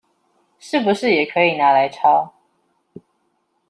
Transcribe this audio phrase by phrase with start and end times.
[0.57, 2.33] 是不是也可以拿來抄